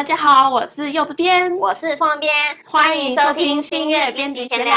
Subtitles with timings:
[0.00, 2.32] 大家好，我是柚子编，我是凤编，
[2.64, 4.74] 欢迎收听新月编辑闲聊。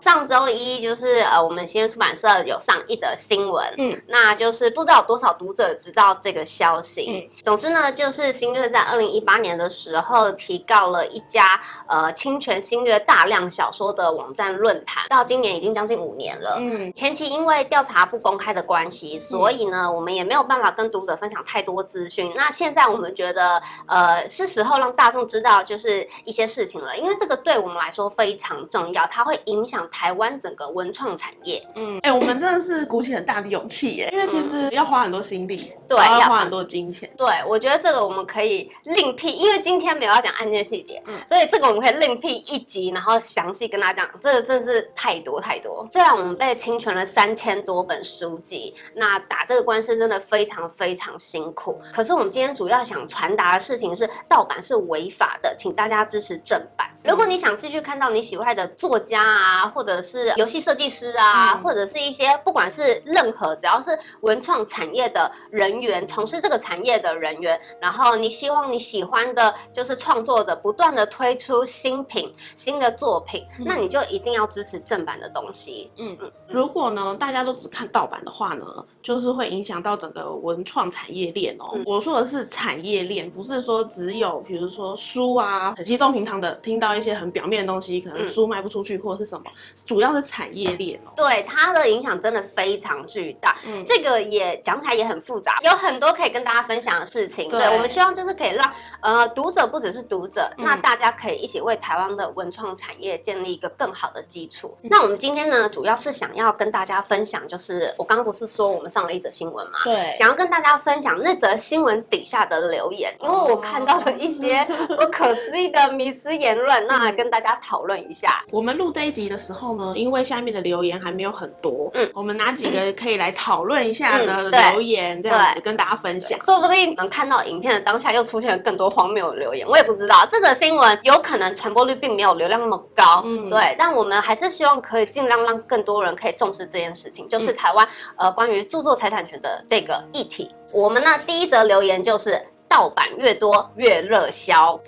[0.00, 7.28] 上周一就是呃，我们新月出版社有上一则新闻，嗯，那就是不知道有多少读者知道这个消息。
[7.34, 16.58] 嗯，总之呢，就是新月在二零一八年的时候提告了一家呃侵权新月大量小说的网站论坛，到今年已经将近五年了。
[16.60, 22.32] 嗯，前期因为调查不公开的关系，所以呢，我们也没有办法跟读者分享太多资讯。
[22.36, 24.24] 那现在我们觉得呃。
[24.28, 31.66] 是时候让大众知道，就是一些事情了，因为这个对我们来说非常重要，它会影响台湾整个文创产业。
[31.74, 37.10] 嗯，哎、欸，我们真的是鼓起很大的勇气耶，因为其实要花很多心力，对，要花很多金钱。
[37.16, 44.20] 对，我觉得这个我们可以另辟，因为今天没有要讲案件细节，嗯，所以这个我们可以另辟一集，然后详细跟大家讲。
[44.20, 45.86] 这个真的是太多太多。
[45.92, 51.80] 虽然我们被侵权了三千多本书籍，那打这个官司真的非常非常辛苦。
[51.92, 54.08] 可是我们今天主要想传达的事情是。
[54.34, 56.90] 盗版是违法的，请大家支持正版。
[57.04, 75.92] 如果你想继续看到你喜欢的作家啊，或者是游戏设计师啊，嗯、或者是一些不管是任何只要是文创产业的人员，从事这个产业的人员，然后你希望你喜欢的就是创作者不断的推出新品、新的作品，嗯、那你就一定要支持正版的东西。
[75.98, 76.32] 嗯嗯。
[76.48, 78.64] 如果呢，大家都只看盗版的话呢，
[79.02, 81.72] 就是会影响到整个文创产业链哦。
[81.74, 86.94] 嗯、我说的是产业链，不是说只有比如说书啊，很稀松平常的听到。
[86.94, 89.50] 一些很表面的东西，可能书卖不出去，或者是什么，
[89.84, 91.10] 主要是产业链哦。
[91.16, 93.56] 对，它的影响真的非常巨大。
[93.66, 97.48] 嗯，这个也讲起来也很复杂，有很多可以跟大家分享的事情。
[97.48, 104.76] 对，我们希望就是可以让呃读者不只是读者，那大家可以一起为台湾的文创产业建立一个更好的基础。
[104.82, 109.80] 那我们今天呢，主要是想要跟大家分享，就是我刚刚不是说我们上了一则新闻嘛？
[109.82, 116.86] 对，想要跟大家分享那则新闻底下的留言，因为我看到了一些不可思议的迷思言论。
[116.86, 118.44] 那来跟大家讨论一下。
[118.50, 126.38] 我们录这一集的时候呢，因为下面的留言还没有很多，嗯，我们拿几个可以来讨论一下的留言，这样子跟大家分享。
[126.40, 130.26] 说不定能看到影片的当下，又出现了更多荒谬的留言，我也不知道。
[130.30, 133.74] 这则新闻有可能传播率并没有流量那么高，嗯，对。
[133.78, 137.86] 但我们还是希望可以尽量让更多人可以重视这件事情，就是台湾
[138.16, 140.50] 呃关于著作财产权的这个议题。
[140.72, 142.40] 我们呢第一则留言就是。
[142.68, 144.78] 盗版越多越热销，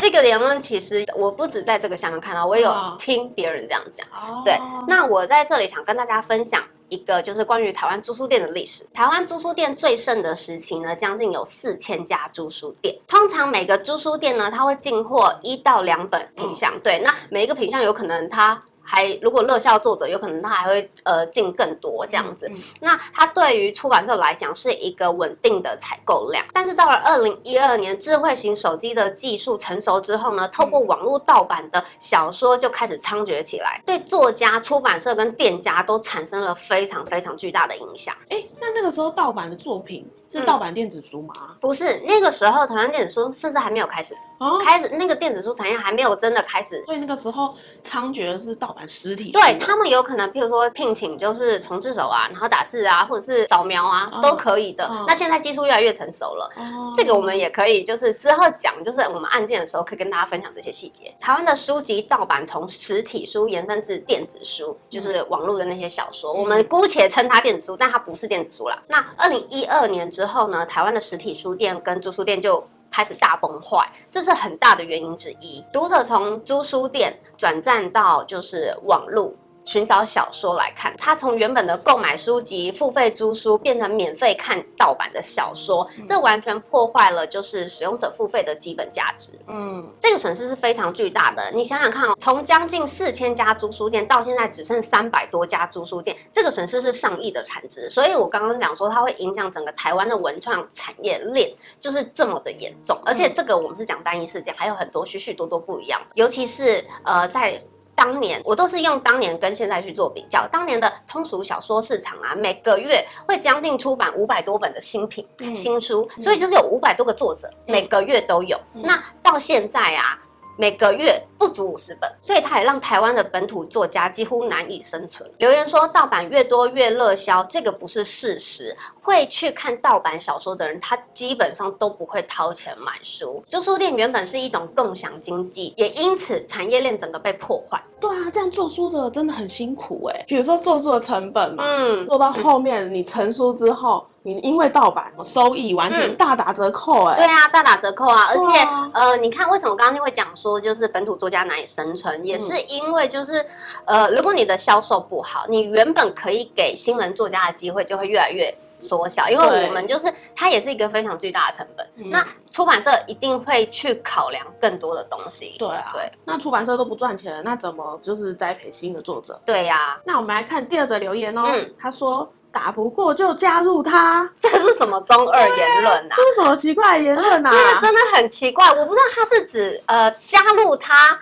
[0.00, 4.06] 这个言论其实我不止在这个下面看到，我也有听别人这样讲。
[4.44, 8.84] 对，那我在这里想跟大家分享一个，就是关于台湾租书店的历史。
[8.94, 12.96] 台湾租书店最盛的时期呢，将近有四千家租书店。
[13.06, 16.72] 通常每个租书店呢，它会进货一到两本品项。
[16.80, 18.62] 对，那每一个品相有可能它。
[18.90, 26.42] 还如果热销作者有可能他还会呃进更多这样子，嗯嗯、那它对于出版社来讲是一个稳定的采购量。
[26.54, 38.16] 但是到了二零一二年，智慧型手机的技术成熟之后呢，透过网络盗版的小说就开始猖獗起来，对作家、出版社跟店家都产生了非常非常巨大的影响。
[38.30, 41.34] 哎，那那个时候盗版的作品是盗版电子书吗？
[41.40, 44.14] 嗯、不是，那个时候台湾电子书甚至还没有开始。
[44.38, 49.32] 哦，开始那个电子书产业还没有真的开始，所以那个时候猖獗的是盗版实体。
[49.32, 54.86] 对，他们有可能，譬如说聘请就是重制手啊，然后打字啊，或者是扫描啊，都可以的。
[54.86, 61.12] 哦、那现在技术越来越成熟了，哦、这个我们也可以就是之后讲，就是我们案件的时候可以跟大家分享这些细节。
[61.18, 68.80] 台湾的书籍盗版从实体书延伸至电子书，就是网络的那些小说，嗯、我们姑且称它电子书，但它不是电子书啦。
[68.86, 75.64] 那二零一二年之后呢，台湾的实体书店跟租书店就开始大崩坏，这是很大的原因之一。
[75.72, 79.32] 读者从租书店转战到就是网络。
[79.68, 89.28] 寻找小说来看，他从原本的购买书籍、付费租书，变成免费看盗版的小说，这完全破坏了就是使用者付费的基本价值。
[89.46, 91.50] 嗯，这个损失是非常巨大的。
[91.52, 97.90] 你想想看哦，从将近四千家租书店到现在只剩三百多家租书店，这个损失是上亿的产值。
[97.90, 102.98] 所以我刚刚讲说，它会影响整个台湾的文创产业链，就是这么的严重。
[103.04, 107.62] 而且这个我们是讲单一事件，还有很多许许多多不一样的，尤其是呃在。
[107.98, 118.56] 当年我都是用当年跟现在去做比较，当年的通俗小说市场啊，每个月会将近出版五百多本的新品、嗯、新书，所以就是有五百多个作者，嗯、每个月都有。
[118.74, 120.16] 嗯、那到现在啊。
[120.60, 125.30] 每个月不足五十本，所以它也让台湾的本土作家几乎难以生存。
[125.38, 128.76] 留言说盗版越多越热销，这个不是事实。
[129.00, 133.42] 会去看盗版小说的人，他基本上都不会掏钱买书。
[133.46, 137.80] 租书店原本是一种共享经济，也因此产业链整个被破坏。
[138.00, 140.24] 对啊，这样做书的真的很辛苦哎。
[140.26, 144.04] 比如说做书的成本嘛，嗯，做到后面你成书之后，
[144.34, 147.16] 你因为盗版，收益完全大打折扣哎。
[147.16, 148.26] 对啊，大打折扣啊！
[148.28, 153.44] 而且呃，你看为什么刚刚会讲说就是本土作家难以生存，也是因为就是
[153.84, 158.54] 呃，如果你的销售不好，你原本可以给新人作家的机会就会越来越。
[158.80, 161.84] 缩小，因为我们就是它也是一个非常巨大的成本。
[161.96, 165.56] 嗯、那出版社一定会去考量更多的东西。
[165.58, 166.08] 对啊，对。
[166.24, 169.36] 那出版社都不赚钱，那怎么就是栽培新的作者？
[169.44, 170.00] 对呀、啊。
[170.04, 171.42] 那我们来看第二则留言哦。
[171.52, 174.30] 嗯、他说：“打不过就加入他。
[174.40, 176.16] ”这是什么中二言论啊？
[176.16, 177.50] 这是什么奇怪的言论啊？
[177.50, 181.18] 这个真的很奇怪，我不知道他是指呃加入他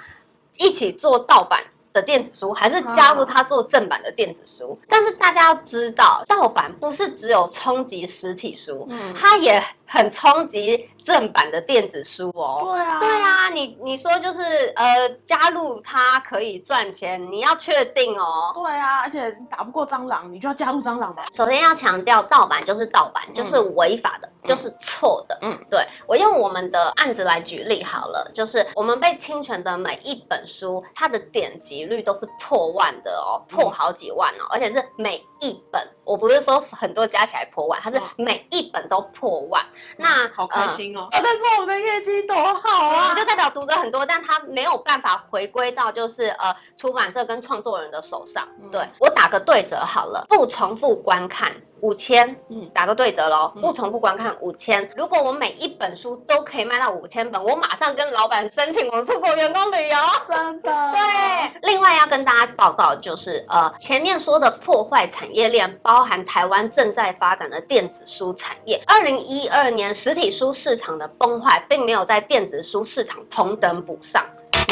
[0.59, 1.61] 一起做盗版。
[1.97, 12.63] 的电子书还是加入他做正版的电子书，哦、但是大家要知道，盗版不是只有冲击实体书，嗯，它也很冲击正版的电子书哦。
[12.65, 18.53] 对啊，对啊，你你说就是呃，加入它可以赚钱，你要确定哦。
[18.55, 21.27] 对啊，而且打不过蟑螂，你就要加入蟑螂吧。
[21.33, 25.39] 首先要强调，盗版就是盗版，就是违法的，嗯、就是错的。
[25.43, 39.65] 嗯，对，我用我们的案子来举例好了，就是我们被侵权的每一本书，它的点击率都是破万的哦，破好几万哦，而且是每一本，我不是说很多加起来破万，它是每一本都破万。
[39.97, 41.09] 那好开心哦！
[41.11, 48.47] 但是我们的业绩多好啊，就代表读者很多，但他没有办法回归到就是呃出版社跟创作人的手上。
[48.71, 51.55] 对，我打个对折好了，不重复观看。
[51.87, 54.91] 五千，嗯，打个对折喽，不重复观看五千。
[54.97, 59.97] 如果我每一本书都可以卖到五千本，我马上跟老板申请我出国员工旅游。
[60.27, 60.93] 真的？
[60.93, 61.71] 对。
[61.71, 68.83] 另外要跟大家报告就是，呃，前面说的破坏产业链，包含台湾正在发展的电子书产业。
[68.85, 74.27] 二零一二年实体书市场的崩坏，并没有在电子书市场同等补上。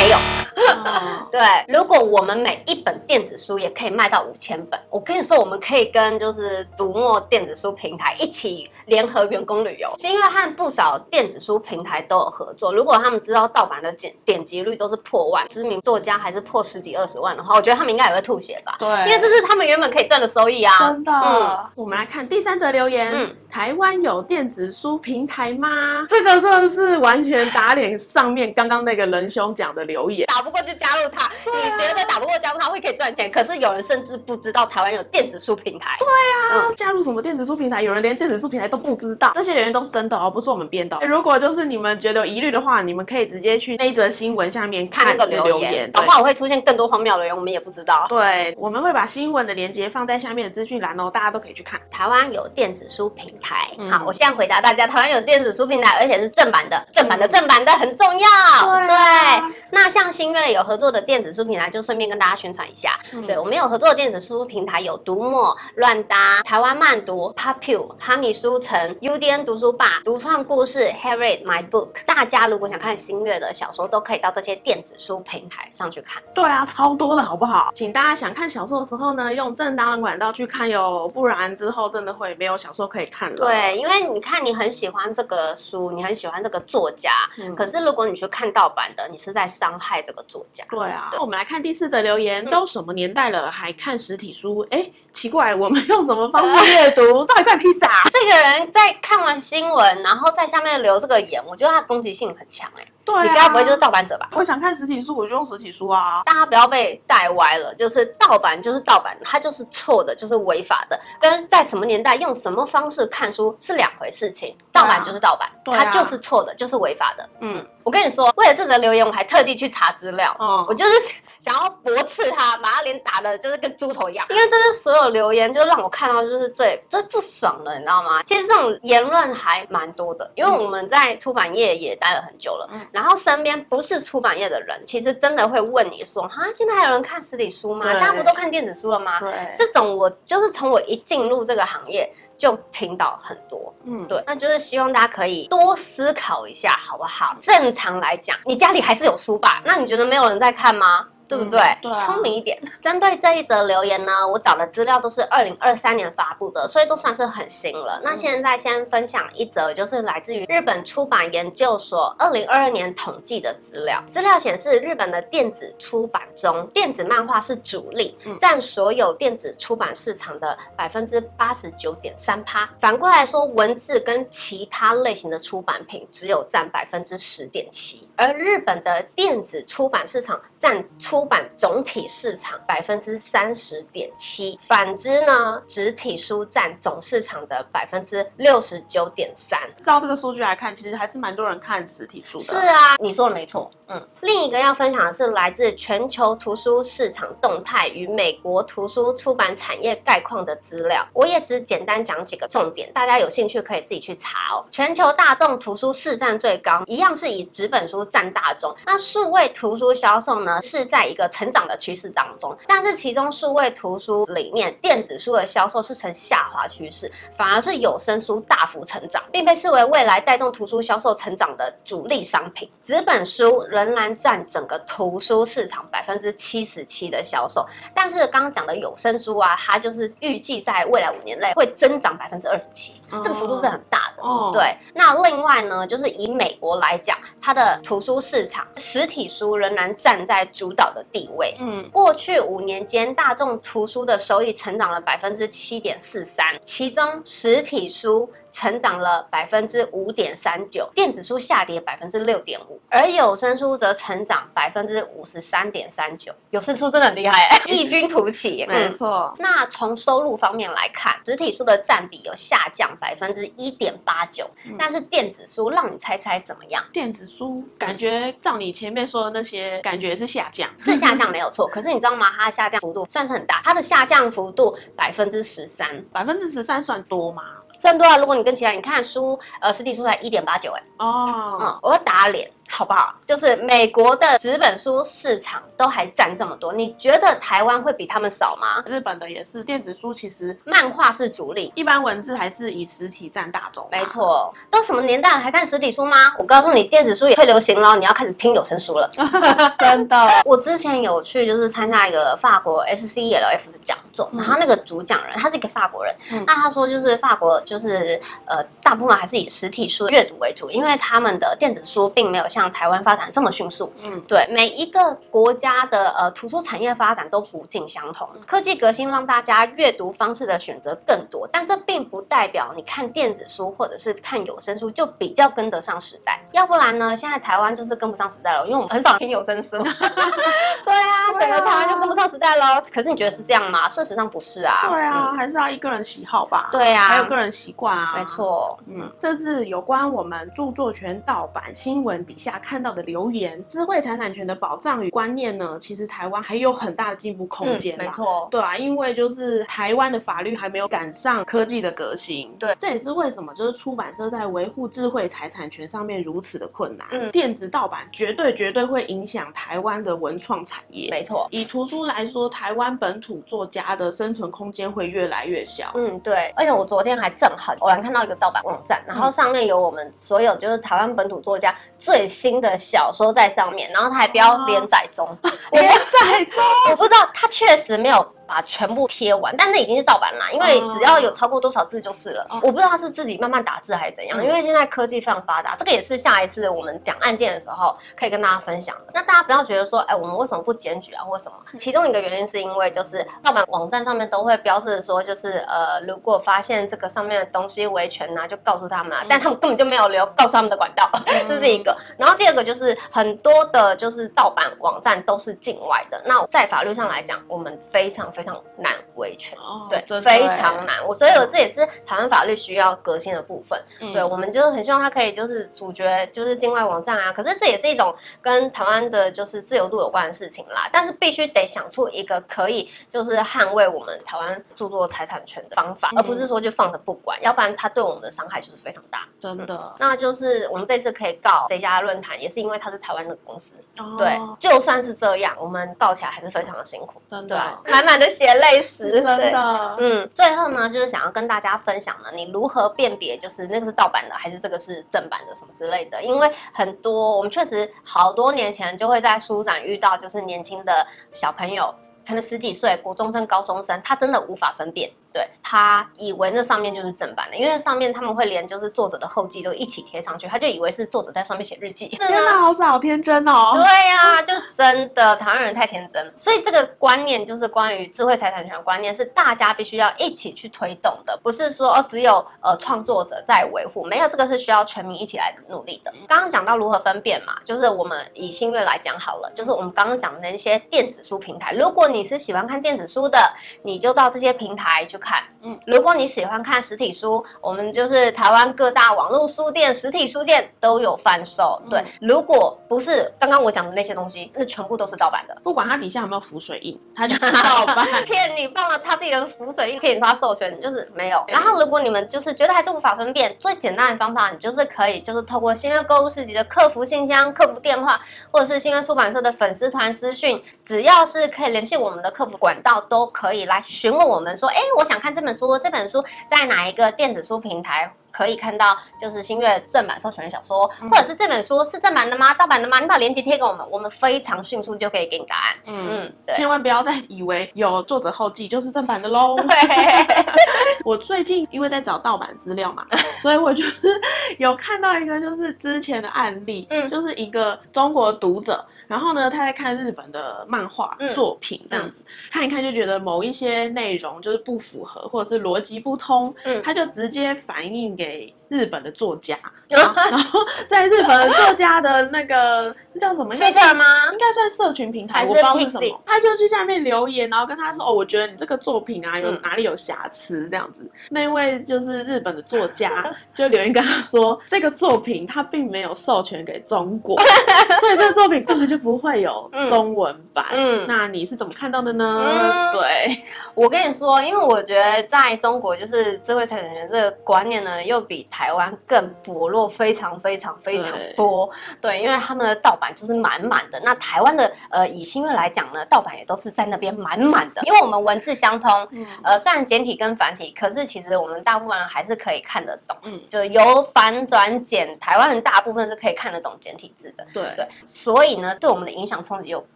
[0.00, 0.16] 没有，
[1.30, 1.40] 对。
[1.68, 9.94] 如果我们每一本电子书也可以卖到五千本，我跟你说，我们可以跟就是读墨电子书平台一起联合员工旅游。
[9.98, 12.72] 是因为和不少电子书平台都有合作。
[12.72, 18.76] 如果他们知道盗版的点点击率都是破万，知名作家还是破十几二十万的话，我觉得他们应该也会吐血吧？
[18.78, 20.72] 对，因为这是他们原本可以赚的收益啊。
[20.78, 21.12] 真的。
[21.12, 23.12] 嗯，我们来看第三则留言。
[23.12, 26.06] 嗯，台湾有电子书平台吗？
[26.08, 29.80] 这个真的是完全打脸上面刚刚那个仁兄讲的。
[29.90, 33.28] 留言打不过就加入他，啊、你觉得打不过加入他会可以赚钱？
[33.28, 35.96] 可是有人甚至不知道台湾有电子书平台。
[35.98, 37.82] 对啊，嗯、加入什么电子书平台？
[37.82, 39.32] 有人连电子书平台都不知道。
[39.34, 40.96] 这些留言都是真的哦，不是我们编的。
[41.00, 45.90] 如果就是你们觉得有疑虑的话，你们可以直接去那则新闻下面看那个留言。
[45.90, 48.06] 的话，我会出现更多荒谬的留言，我们也不知道。
[48.08, 51.80] 对，我们会把新闻的链接放在下面的资讯栏哦，大家都可以去看。
[51.90, 53.39] 台湾有电子书平台。
[53.78, 58.28] 嗯、好，我现在回答大家，台湾有电子书平台，而且是正版的，正版的，正版的很重要。
[58.64, 59.59] 对，啊、对。
[59.70, 62.98] 那像新月有合作的电子书平台，就顺便跟大家宣传一下。
[63.12, 71.88] 嗯、对，我们有合作的电子书平台有读墨、乱搭、台湾慢读、Papu、哈米书城、UDN 读书吧、独创故事、HeyRead My Book。
[72.04, 76.22] 大家如果想看新月的小说，都可以到这些电子书平台上去看。
[76.34, 77.70] 对啊，超多的好不好？
[77.74, 83.36] 请大家想看小说的时候呢，用正当的管道去看哟，不然之后真的会没有小说可以看了。
[83.36, 90.64] 对，因为你看你很喜欢这个书，你很喜欢这个作家，嗯、可是如果你去看盗版的，你是在伤害这个作家。
[90.70, 94.66] 对啊，那我们来看第四则留言，都什么年代了还看实体书？
[94.70, 97.22] 哎、嗯，奇怪， 我们用什么方式阅读？
[97.26, 98.04] 到底在披萨？
[98.10, 102.84] 这个人在看完新闻，然后在下面留这个言，我觉得他攻击性很强哎。
[103.02, 104.28] 对、啊，你该不会就是盗版者吧？
[104.32, 106.22] 我想看实体书，我就用实体书啊。
[106.24, 114.56] 大家不要被带歪了，就是盗版就是盗版，它就是错的，就是违法的，跟在什么年代用什么方式看书是两回事情。
[114.70, 117.28] 盗版就是盗版，啊、它就是错的，就是违法的。
[117.40, 120.32] 嗯，我跟你说，为了这则留言，我还特地去查资料。
[120.38, 120.92] 哦，我就是
[121.40, 124.24] 想要驳斥他，把他脸打的就是跟猪头一样。
[124.30, 128.22] 因为这是所有留言，就让我看到就是最最不爽的，你知道吗？
[128.22, 132.68] 其实这种言论还蛮多的，因为我们在出版业也待了很久了。
[132.72, 132.86] 嗯。
[132.92, 137.92] 然后身边不是出版业的人，其实真的会问你说：“哈，现在还有人看实体书吗？
[137.92, 142.08] 大家不都看电子书了吗？”对，这种我就是从我一进入这个行业
[142.40, 143.72] 就听到很多。
[143.84, 147.36] 嗯，对，那就是希望大家可以多思考一下，好不好？
[147.38, 149.60] 正常来讲，你家里还是有书吧？
[149.66, 151.06] 那你觉得没有人在看吗？
[151.30, 151.60] 对不对？
[151.60, 152.60] 嗯、对啊、聪明一点。
[152.82, 158.00] 针对这一则留言呢，我找的资料都是二零二三年发布的，所以都算是很新了。
[158.02, 164.02] 那现在先分享一则，就是来自于日本出版研究所二零二二年统计的资料。
[164.10, 172.68] 资料显示，日本的电子出版中，电子漫画是主力，占所有电子出版市场的百分之八十九点三趴。
[172.80, 178.08] 反过来说，文字跟其他类型的出版品只有占百分之十点七。
[178.16, 189.58] 而日本的电子出版市场占出出版总体市场百分之三十点七，反之呢，实体书占总市场的百分之六十九点三。
[189.82, 192.44] 照这个数据来看，其实还是蛮多人看实体书的。
[192.44, 193.70] 是啊，你说的没错。
[193.88, 204.64] 嗯，另一个要分享的是来自全球图书市场动态与美国图书出版产业概况的资料，我也只简单讲几个重点，大家有兴趣可以自己去查哦。
[204.70, 208.72] 全球大众图书市占最高，一样是以纸本书占大众。
[208.86, 222.70] 那数位图书销售呢，是在一个成长的趋势当中，但是其中数位图书里面，电子书的销售是呈下滑趋势，反而是有声书大幅成长，并被视为未来带动图书销售成长的主力商品。
[222.82, 234.22] 纸本书仍然占整个图书市场百分之七十七的销售，但是刚刚讲的有声书啊，它就是预计在未来五年内会增长百分之二十七，这个幅度是很大的。
[234.22, 234.76] 哦，对。
[234.94, 241.56] 那另外呢，就是以美国来讲，它的图书市场实体书仍然站在主导的地位。
[241.60, 248.30] 嗯，过去五年间，大众图书的收益成长了百分之七点四三，其中实体书。
[248.50, 256.32] 成长了百分之五点三九，电子书下跌百分之六点五，而有声书则成长百分之五十三点三九。
[256.50, 258.64] 有声书真的很厉害，欸， 异军突起。
[258.68, 259.34] 没错。
[259.38, 266.82] 那从收入方面来看，实体书的占比有下降百分之一点八九，但是电子书让你猜猜怎么样？
[266.92, 271.66] 电子书感觉照你前面说的那些，感觉是下降，是下降没有错。
[271.72, 272.30] 可是你知道吗？
[272.36, 277.42] 它的下降幅度算是很大，它的下降幅度百分之十三，百分之十三算多吗？
[277.80, 282.50] 算多了，如果你跟其他，你看书，呃，实体书才一点八九，哎，哦，嗯，我要打脸。
[282.70, 283.14] 好不好？
[283.26, 288.82] 就是美国的纸本书市场都还占这么多，你觉得台湾会比他们少吗？
[288.86, 293.86] 日本的也是，电子书其实漫画是主力，一般文字还是以实体占大众。
[293.90, 296.32] 没错，都什么年代了还看实体书吗？
[296.38, 299.10] 我告诉你，电子书也会流行了，你要开始听有声书了。
[299.78, 318.28] 真的， 我之前有去就是参加一个法国 SCELF 的讲座，然后那个主讲人他是一个法国人，嗯、那他说就是法国就是呃大部分还是以实体书阅读为主，因为他们的电子书并没有像像台湾发展这么迅速，嗯，对，每一个国家的呃图书产业发展都不尽相同。
[318.46, 326.40] 科技革新让大家阅读方式的选择更多，但这并不代表你看电子书或者是看有声书就比较跟得上时代。
[326.52, 329.78] 要不然呢，现在台湾就是跟不上时代了，因为我们很少听有声书。
[330.84, 332.82] 对啊，整个台湾就跟不上时代喽。
[332.92, 333.88] 可是你觉得是这样吗？
[333.88, 334.88] 事实上不是啊。
[334.90, 336.68] 对啊，还是要一个人喜好吧。
[336.72, 338.14] 对啊，还有个人习惯啊。
[338.16, 347.96] 没错，嗯，这是有关我们著作权盗版新闻底下看到的留言，智慧财产权的保障与观念呢，其实台湾还有很大的进步空间。
[347.98, 352.50] 没错，对啊，因为就是台湾的法律还没有赶上科技的革新。
[352.58, 357.06] 对，这也是为什么就是出版社在维护智慧财产权上面如此的困难。
[357.12, 361.10] 嗯，电子盗版绝对绝对会影响台湾的文创产业。
[361.10, 365.92] 没错，以图书来说，台湾本土作家的生存空间会越来越小。
[365.94, 366.52] 嗯，对。
[366.56, 378.26] 而且我昨天还正好偶然看到一个盗版网站，然后上面有我们所有就是台湾本土作家最新的小说在上面，然后他还标连载中，哦、 连载中，我不知道，他确实没有。
[378.50, 382.44] 把全部贴完，但那已经是盗版啦，因为只要有超过多少字就是了。
[382.62, 389.12] 我不知道他是自己慢慢打字还是怎样，因为现在科技非常发达，这个也是下一次我们讲案件的时候可以跟大家分享的。
[389.14, 391.56] 那大家不要觉得说，哎，我们为什么不检举啊，或什么？
[391.78, 401.08] 其中一个原因是因为就是盗版网站上面都会标示说，就是呃，如果发现这个上面的东西维权呐，就告诉他们啊，但他们根本就没有留告诉他们的管道，
[401.46, 401.96] 这是一个。
[402.18, 408.92] 然后第二个就是很多的就是盗版网站都是境外的，那在法律上来讲，我们非常非常难。
[409.16, 411.06] 维权哦，对，非常难。
[411.06, 413.78] 我所以，我这也是台湾法律需要革新的部分。
[414.00, 417.30] 嗯、对，我们就是很希望它可以就是主角就是境外网站啊。
[417.30, 420.88] 可是这也是一种跟台湾的就是自由度有关的事情啦。
[420.90, 429.26] 但是必须得想出一个可以就是捍卫我们台湾著作财产权的方法，嗯、而不是说就放着不管，要不然它对我们的伤害就是非常大。
[429.38, 429.94] 真的、嗯。
[429.98, 433.74] 那就是我们这次可以告这家论坛，也是因为它是台湾的公司。
[433.98, 437.20] 哦、对，就算是这样，我们告起来还是非常的辛苦。
[437.28, 439.10] 真的，满满的血泪史。
[439.20, 446.22] 真的，嗯，最后呢，就是想要跟大家分享呢，你如何辨别，就是那个是盗版的，还是这个是正版的，什么之类的。
[446.22, 451.94] 因为很多我们确实好多年前就会在书展遇到，就是年轻的小朋友，
[452.26, 455.10] 可能十几岁，国中生、高中生，他真的无法分辨。
[455.32, 462.08] 对，他以为那上面就是正版的，因为上面他们会连就是作者的后记都一起贴上去，他就以为是作者在上面写日记。
[462.08, 463.70] 天哪，好傻，好天真哦！
[463.74, 466.32] 对呀、啊，就真的台湾人太天真。
[466.38, 476.12] 所以这个观念就是关于智慧财产权的观念，是大家必须要一起去推动的，不是说哦只有呃创作者在维护，没有这个是需要全民一起来努力的。
[476.26, 483.38] 刚刚讲到如何分辨嘛，就是我们以新月来讲好了，就是我们刚刚讲的那些电子书平台，如果你是喜欢看电子书的，
[483.82, 485.42] 你就到这些平台去看。
[485.62, 491.78] 嗯，如果你喜欢看实体书，我们就是台湾各大网络书店、实体书店都有贩售。
[491.90, 501.44] 对，如果不是刚刚我讲的那些东西，那全部都是盗版的，不管它底下有没有浮水印，它就是盗版， 骗你放了他自己的浮水印，骗你他授权，就是没有。
[501.46, 508.18] 然后如果你们就是觉得还是无法分辨，最简单的方法，你就是可以就是透过新月购物市集的客服信箱、客服电话，
[508.50, 518.12] 或者是新月出版社的粉丝团私讯，只要是可以联系我们的客服管道，都可以来询问我们说，哎，我想看这本书，这本书在哪一个电子书平台？
[518.30, 522.54] 可以看到，就是新月正版授权的小说，嗯、或者是这本书是正版的吗？
[522.54, 523.00] 盗版的吗？
[523.00, 525.76] 你把链接贴给我们，我们非常迅速就可以给你答案。
[525.86, 529.56] 嗯嗯，对，千万不要再以为有作者后记就是正版的喽。
[529.56, 529.66] 对，
[531.04, 533.06] 我最近因为在找盗版资料嘛，
[533.40, 534.20] 所以我就是
[534.58, 548.19] 有看到一个就是之前的案例，嗯，就是一个中国读者，然后呢他在看日本的漫画作品这样子，嗯、看一看就觉得某一些内容就是不符合，或者是逻辑不通，嗯，他就直接反映。
[548.20, 549.58] 给日本的作家，
[549.88, 553.52] 然后在日本的作家的那个叫什么？
[553.54, 556.22] 应该算社群平台，我不知道是什么。
[556.24, 567.36] 他就去下面留言，然后跟他说：“哦，我觉得你这个作品啊，有哪里有瑕疵？”这样子，那位就是日本的作家就留言跟他说：“这个作品他并没有授权给中国，
[568.00, 572.92] 所以这个作品根本就不会有中文版。”嗯，那你是怎么看到的呢？
[572.92, 573.42] 对，
[573.74, 577.90] 我跟你说，因为我觉得在中国就是智慧财产权这个观念呢。
[578.10, 581.68] 又比台湾更薄弱，非常非常非常多。
[582.00, 584.00] 对，对，因为他们的盗版就是满满的。
[584.04, 587.82] 那台湾的呃，以新月来讲呢，盗版也都是在那边满满的。
[587.84, 593.16] 因为我们文字相通，嗯、呃，虽然简体跟繁体，可是其实我们大部分人还是可以看得懂。
[593.22, 597.46] 嗯，就由繁转简，台湾人大部分是可以看得懂简体字的。
[597.52, 599.84] 对对，所以呢，对我们的影响冲击又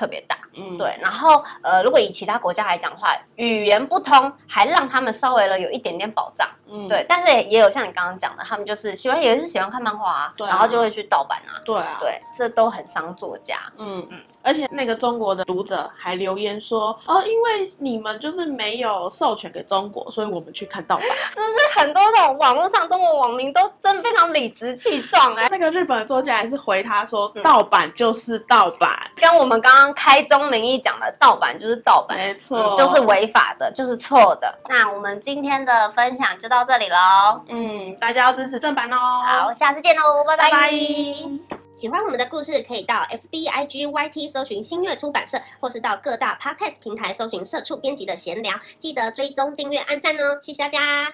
[0.00, 0.34] 特别大。
[0.56, 0.96] 嗯，对。
[0.98, 6.48] 然后呃，如果以其他国家来讲的话，语言不通，还让他们稍微了有一点点保障。
[6.66, 7.04] 嗯，对。
[7.06, 11.60] 但是也有像你刚刚讲的，他们就是喜欢，也是喜欢看漫画啊，对啊，然后就会去盗版啊。
[11.66, 13.58] 对啊，对，这都很伤作家。
[13.76, 14.18] 嗯嗯。
[14.42, 21.06] 而且那个中国的读者还留言说：“哦，因为你们就是没有授权给中国，所以我们去看盗版。
[21.34, 25.48] ”这是很多这种网络上中国网民都真的非常理直气壮哎。
[25.50, 37.42] 那个日本的作家还是回他说：“盗版就是盗版，跟我们刚刚开宗明义讲的盗版就是盗版，没错，就是违法的，就是错的。”那我们今天的分享就到这里喽。
[37.48, 38.96] 嗯，大家要支持正版哦。
[38.96, 40.50] 好，下次见喽，拜拜。
[40.50, 41.69] 拜拜。
[41.80, 51.08] 喜欢我们的故事，可以到 FB IG YT 搜寻新月出版社，或是到各大 Podcast 平台搜寻社畜编辑的闲聊，记得追踪订阅按赞哦，谢谢大家。